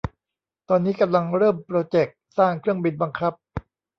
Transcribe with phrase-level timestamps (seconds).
[0.69, 3.33] ตอนนี้กำลังเริ่มโปรเจกต์สร้างเครื่องบินบังคับ